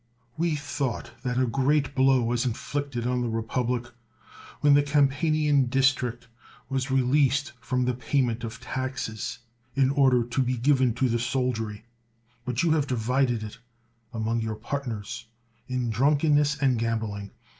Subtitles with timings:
[0.35, 3.85] We thought that a great blow was inflicted on the republic
[4.61, 6.27] when the Campanian district
[6.69, 9.37] was re leased from the pajmaent of taxes,
[9.75, 11.85] in order to be given to the soldiery;
[12.45, 13.59] but you have divided it
[14.11, 15.27] among your partners
[15.67, 17.29] in drunkenness and gam bling.